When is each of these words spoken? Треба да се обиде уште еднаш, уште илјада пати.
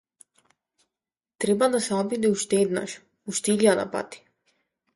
Треба 1.45 1.65
да 1.75 1.79
се 1.87 1.93
обиде 1.99 2.27
уште 2.37 2.55
еднаш, 2.65 2.91
уште 3.31 3.49
илјада 3.55 3.85
пати. 3.93 4.19